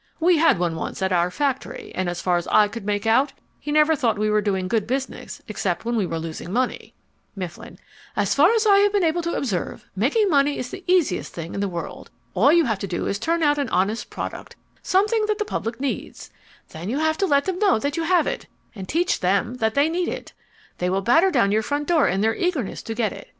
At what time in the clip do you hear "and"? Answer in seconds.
1.93-2.09, 18.73-18.89